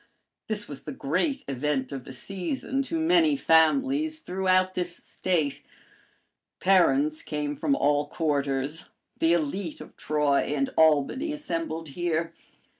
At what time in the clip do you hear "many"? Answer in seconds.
2.99-3.35